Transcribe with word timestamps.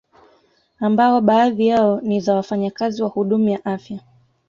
Ambao 0.79 1.21
baadhi 1.21 1.67
yao 1.67 2.01
ni 2.01 2.19
za 2.19 2.35
wafanyakazi 2.35 3.03
wa 3.03 3.09
huduma 3.09 3.51
ya 3.51 3.65
afya 3.65 3.99